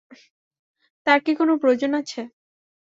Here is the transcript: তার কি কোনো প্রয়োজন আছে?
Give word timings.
তার 1.07 1.19
কি 1.25 1.31
কোনো 1.35 1.53
প্রয়োজন 1.61 1.91
আছে? 2.01 2.21